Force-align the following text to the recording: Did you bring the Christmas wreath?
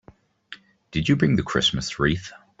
Did 0.89 1.07
you 1.07 1.15
bring 1.15 1.35
the 1.35 1.43
Christmas 1.43 1.99
wreath? 1.99 2.31